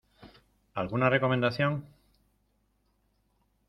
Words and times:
¿Alguna 0.79 1.11
recomendación? 1.15 1.71